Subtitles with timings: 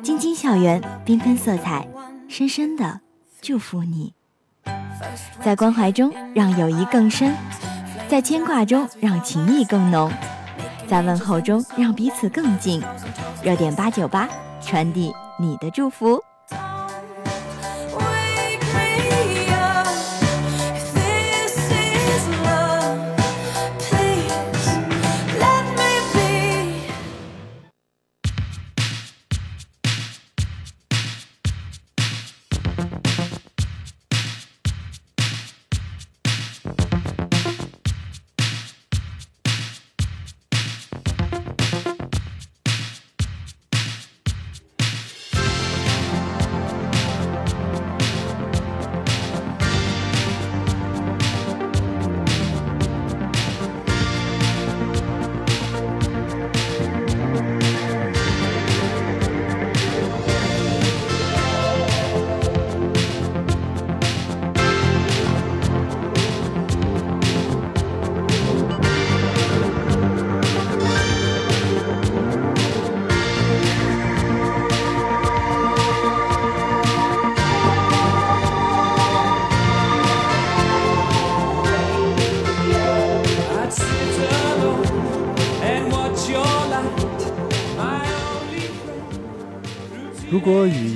[0.00, 1.86] 晶晶校园，缤纷色彩，
[2.28, 3.00] 深深的
[3.40, 4.14] 祝福你。
[5.42, 7.34] 在关怀中让友谊更深，
[8.08, 10.10] 在牵挂中让情谊更浓，
[10.88, 12.82] 在问候中让彼此更近。
[13.42, 14.28] 热点八九八，
[14.60, 16.22] 传递你的祝福。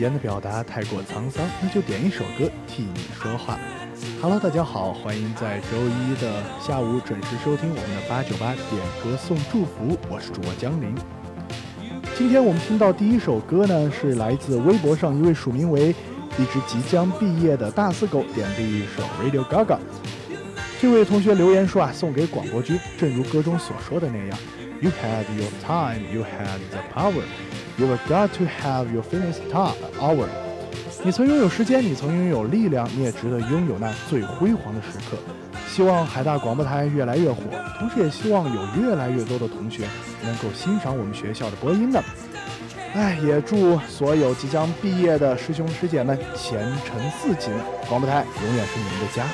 [0.06, 3.58] 言的表达太过沧桑，那就点一首歌替你说话。
[4.22, 10.94] Hello，大家好，欢迎在周一的下午准时收听我们的八九八点歌送祝福，我是主播江林。
[12.16, 15.88] 今天我们听到第一首歌呢，是来自微博上一位署名为
[16.38, 19.76] 一只即将毕业的大四狗点的一首 Radio Gaga。
[20.80, 24.38] 这位同学留言说啊，送给广播君，正如歌中所说的那样
[24.80, 27.24] ，You had your time, you had the power。
[27.78, 30.28] you've got to have your finest top an hour
[31.04, 35.16] 你曾拥有时间你曾拥有力量你也值得拥有那最辉煌的时刻
[35.68, 37.42] 希望海大广播台越来越火
[37.78, 39.86] 同时也希望有越来越多的同学
[40.22, 42.02] 能够欣赏我们学校的播音呢
[42.94, 47.52] 哎也祝所有即将毕业的师兄师姐们前程似锦
[47.88, 49.26] 广播台永远是你们的家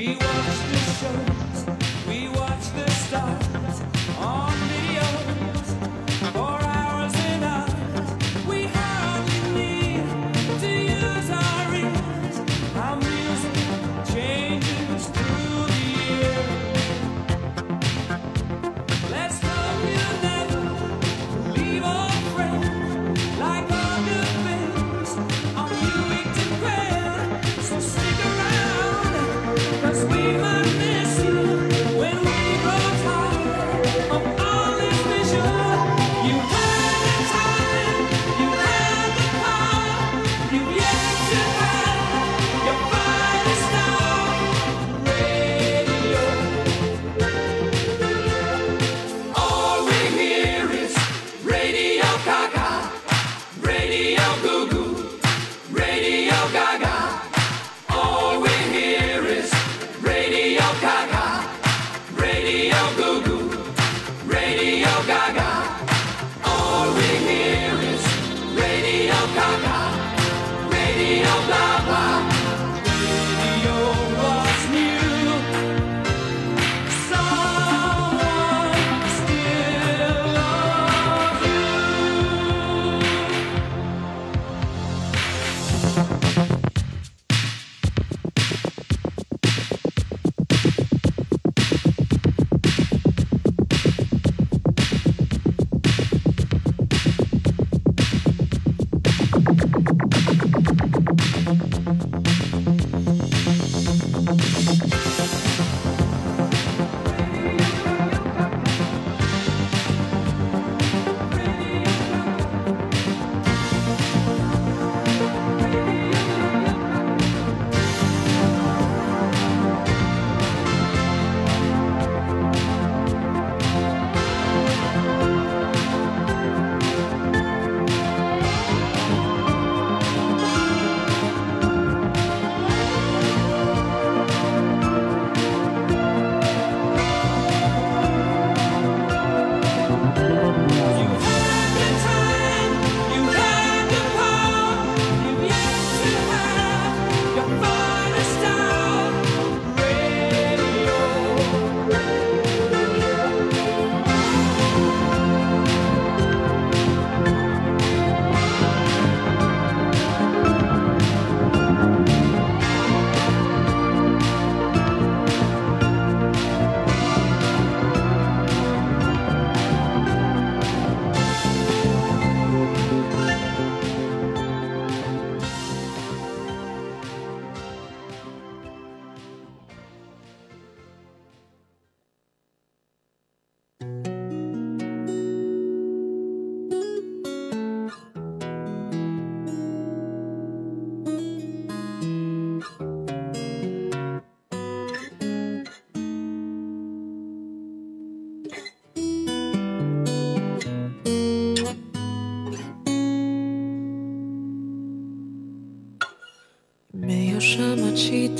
[0.00, 0.79] We were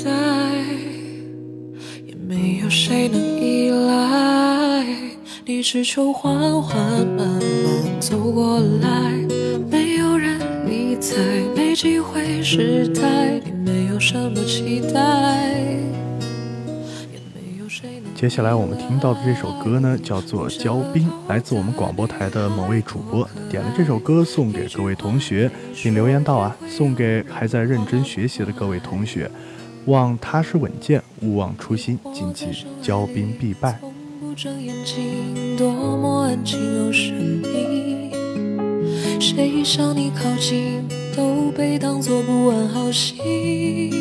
[0.03, 0.11] 待，
[2.05, 4.85] 也没有谁能依赖，
[5.45, 6.77] 你只求缓缓
[7.07, 9.11] 慢慢走过来，
[9.69, 11.15] 没有人理睬，
[11.55, 15.57] 没机会试探，你没有什么期待。
[18.13, 25.49] 接下来我们听到的这首歌呢，叫做《骄兵》，来自我们广播台的某位主播点了这首歌送给各位同学，
[25.81, 29.27] 并留言道啊，送给还在认真学习的各位同学，
[29.85, 32.47] 望踏实稳健，勿忘初心，谨记
[32.83, 33.79] 骄兵必败。
[39.19, 40.83] 谁向你靠近，
[41.15, 43.91] 都被当作不安好心。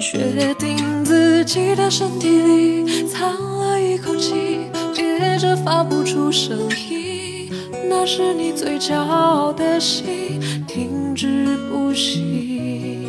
[0.00, 4.60] 确定自己的身体里藏了一口气，
[4.94, 6.58] 憋着发不出声
[6.90, 7.50] 音。
[7.88, 13.01] 那是你最骄傲的心，停止不息。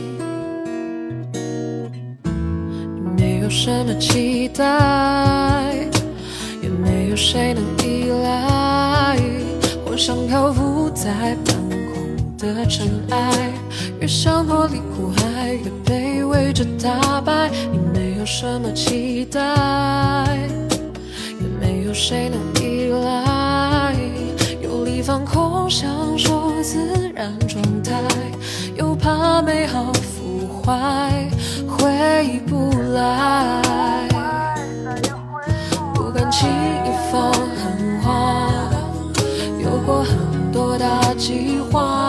[3.65, 5.73] 什么期待，
[6.61, 9.17] 也没有谁能依赖，
[9.85, 11.09] 我想漂浮在
[11.45, 13.53] 半空的尘埃，
[14.01, 16.25] 越想脱离苦海，越被。
[16.25, 19.39] 围着打败，你没有什么期待，
[21.39, 23.95] 也没有谁能依赖，
[24.61, 27.93] 有力放空，享受自然状态，
[28.75, 31.29] 又怕美好腐坏，
[31.83, 34.07] 回不来，
[35.93, 38.47] 不敢轻易放狠话，
[39.61, 40.15] 有过很
[40.53, 42.02] 多大计划，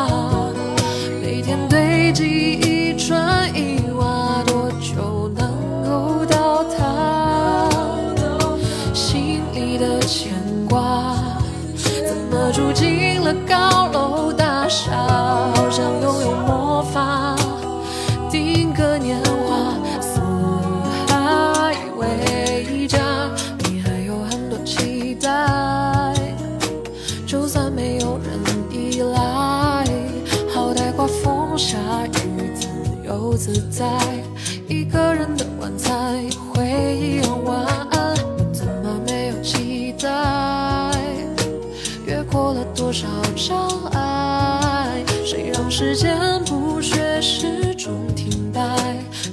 [42.34, 45.04] 过了多少障碍？
[45.24, 48.60] 谁让时间不学始终停摆？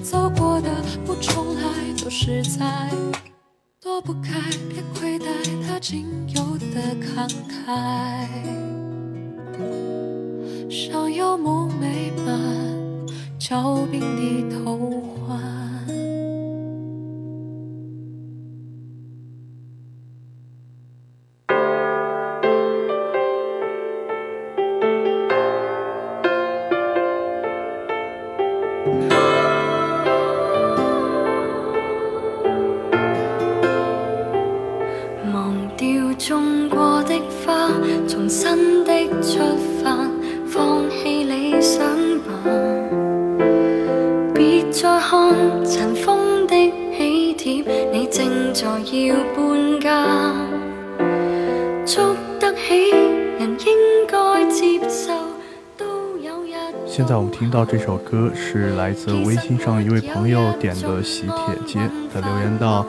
[0.03, 0.69] 走过的
[1.03, 1.63] 不重来，
[1.97, 2.91] 都实在。
[3.81, 4.39] 躲不开，
[4.69, 5.25] 别亏待
[5.67, 6.05] 他仅
[6.35, 8.27] 有的慷慨。
[10.69, 12.39] 想有梦美满，
[13.39, 14.77] 骄兵的头
[48.91, 48.99] 环。
[56.85, 61.79] 现在我们听到这首歌是来自微信上一位朋友点的喜帖街，
[62.13, 62.85] 他留言道：“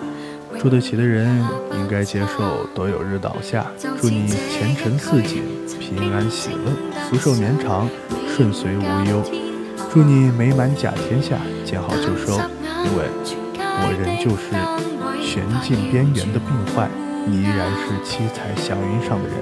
[0.58, 1.28] 住得起的人
[1.74, 3.64] 应该接受多有日倒下，
[4.00, 5.44] 祝你前程似锦，
[5.78, 6.72] 平安喜乐，
[7.08, 7.88] 福寿绵长，
[8.34, 9.22] 顺遂无忧。
[9.92, 12.40] 祝你美满甲天下，见好就收。
[12.84, 13.04] 因为
[13.54, 14.52] 我人就是
[15.22, 16.90] 悬尽边缘的病患，
[17.26, 19.38] 你依然是七彩祥云上的人。”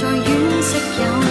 [0.00, 1.29] 在惋惜有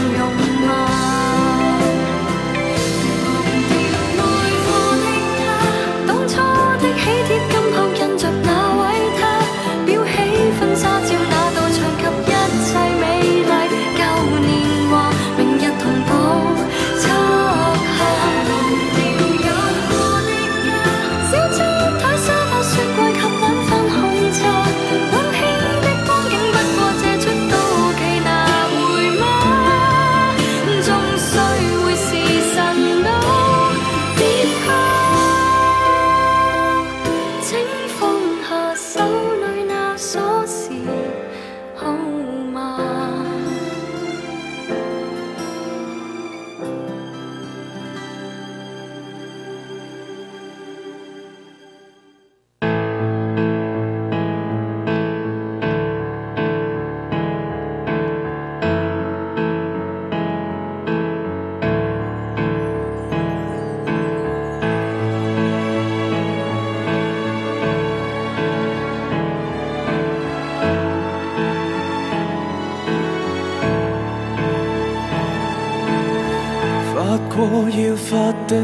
[77.69, 78.55] 要发的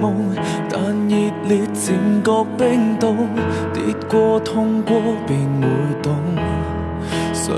[0.00, 0.36] 梦，
[0.70, 1.16] 但热
[1.48, 3.28] 烈渐觉冰冻，
[3.72, 5.66] 跌过痛过便会
[6.02, 6.14] 懂，
[7.32, 7.54] 谁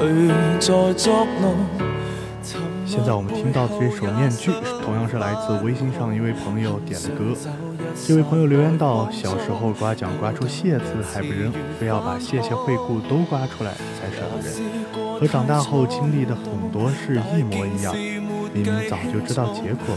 [0.60, 1.54] 在作弄？
[2.86, 4.50] 现在我们听到的这首《面具》，
[4.82, 7.36] 同样是来自微信上一位朋友点的歌。
[8.06, 15.20] 这位朋友留言道：“小时候刮奖刮出谢字还不扔，非要把谢谢惠顾都刮出来才舍得扔。
[15.20, 17.94] 和长大后经历的很多事一模一样，
[18.52, 19.96] 明明早就知道结果，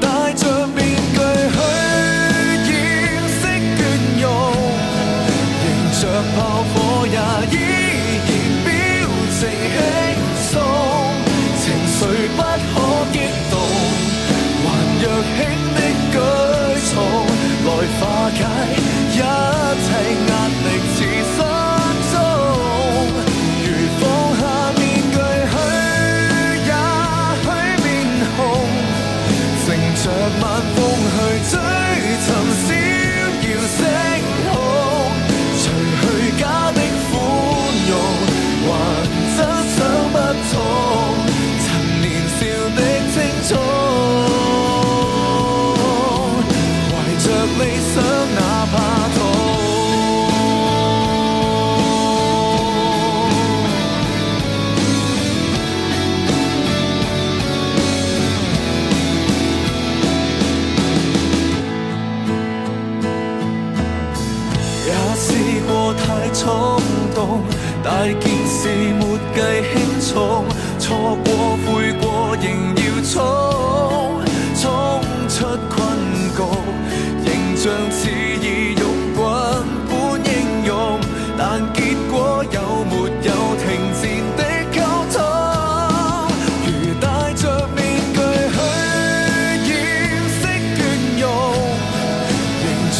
[47.63, 48.20] 大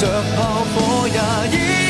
[0.02, 1.81] 着炮火也。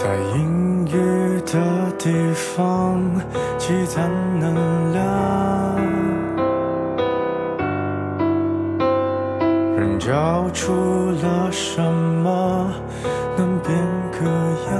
[0.00, 3.02] 在阴郁的地方
[3.58, 4.08] 积攒
[4.38, 5.02] 能量，
[9.76, 12.70] 人交出了什么，
[13.36, 13.76] 能变
[14.12, 14.24] 个
[14.70, 14.78] 样？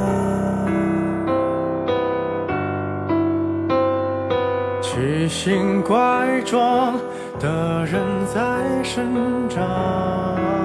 [4.81, 6.94] 奇形怪状
[7.40, 8.00] 的人
[8.33, 8.38] 在
[8.85, 10.58] 生长。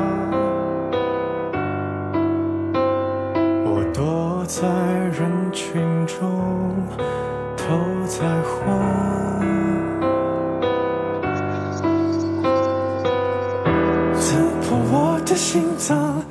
[4.55, 6.75] 在人群中
[7.57, 8.79] 头在晃，
[14.13, 16.23] 刺破我的心脏，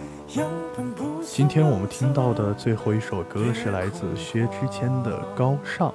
[1.25, 5.89] 今天我们听到的最后一首歌是来自薛之谦的《高尚》。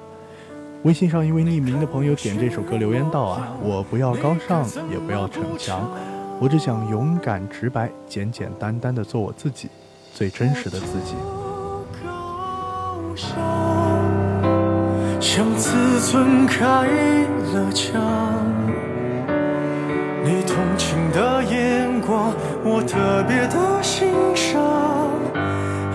[0.82, 5.90] 微信上一位匿名的朋友点这首歌留言道啊，我不要高尚，也不要逞强，
[6.38, 9.70] 我只想勇敢直白，简简单单的做我自己，
[10.12, 11.14] 最真实的自己。
[13.18, 13.34] 高尚，
[15.20, 16.64] 像自尊开
[17.52, 18.00] 了枪。
[20.24, 24.62] 你同情的眼光，我特别的欣赏，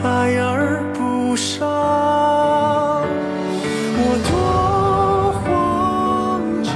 [0.03, 1.65] 爱而不伤。
[3.95, 6.75] 我多慌张，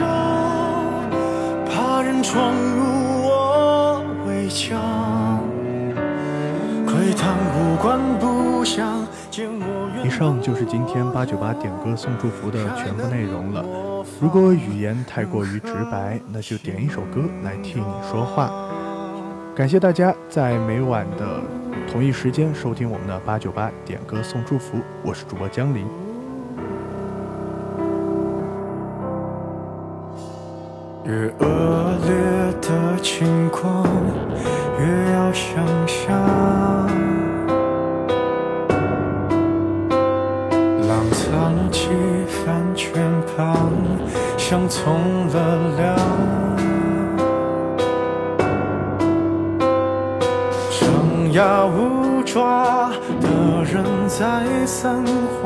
[1.66, 2.80] 怕人闯入
[3.26, 4.80] 我围墙。
[6.86, 9.07] 窥探无关不想，
[10.04, 13.64] 以上就是今天八九八点歌送祝福的全部内容了。
[14.20, 18.52] 如果语言太过于直白，那就点一首歌来替你说话。
[19.56, 21.42] 感谢大家在每晚的
[21.92, 25.86] 同一时间收听我们的八九八点歌送祝福，我是主播江林。
[44.70, 45.36] 从了
[45.78, 45.96] 凉。
[50.70, 54.90] 张牙舞爪的人在撒
[55.42, 55.46] 谎。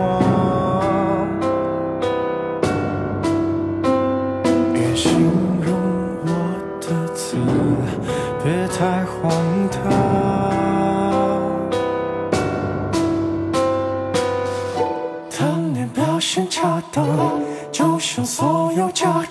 [4.73, 5.11] 别形
[5.61, 5.69] 容
[6.25, 6.29] 我
[6.79, 7.37] 的字，
[8.43, 9.31] 别太荒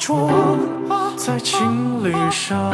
[0.00, 0.28] 有假装
[1.16, 2.72] 在情理上。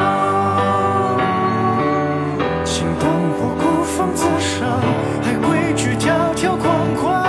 [2.65, 4.81] 请当我孤芳自赏，
[5.23, 7.27] 还规矩条条框框。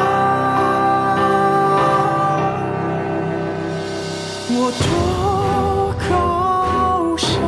[4.49, 7.41] 我多高尚，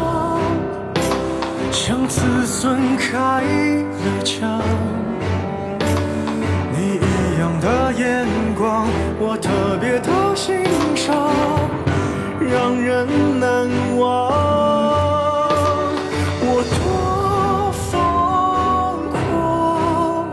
[1.71, 4.59] 像自尊开了枪。
[6.71, 8.25] 你一样的眼
[8.57, 8.87] 光，
[9.19, 9.98] 我特别，
[12.69, 14.29] 让人难忘。
[16.41, 20.29] 我多疯狂，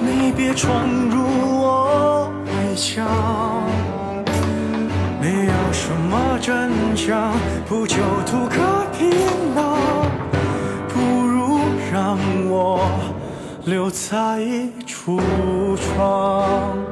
[0.00, 1.20] 你别闯入
[1.60, 3.06] 我围墙。
[5.20, 7.30] 没有什么真相？
[7.68, 9.10] 不就图个皮
[9.54, 9.76] 囊？
[10.88, 11.58] 不如
[11.92, 12.16] 让
[12.48, 12.88] 我
[13.66, 14.40] 留在
[14.86, 15.20] 橱
[15.76, 16.85] 窗。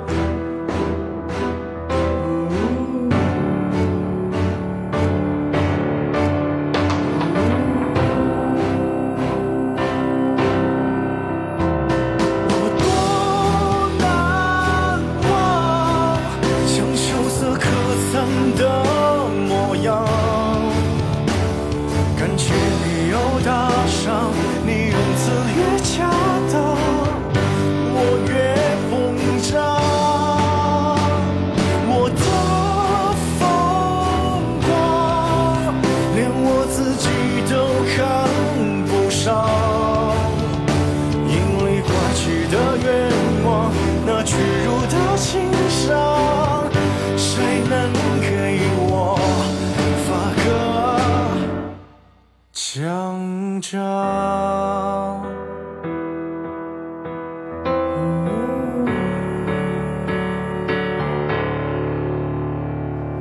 [53.05, 55.21] 奖章？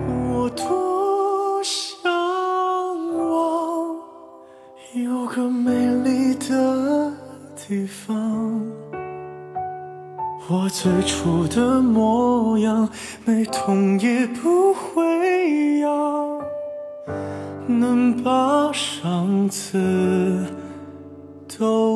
[0.08, 2.10] 我多向
[3.12, 3.98] 往
[4.94, 7.12] 有个美丽的
[7.58, 8.62] 地方，
[10.48, 12.88] 我最初的模样，
[13.26, 16.23] 没痛也不会痒，
[17.84, 20.46] 能把上次
[21.60, 21.93] 都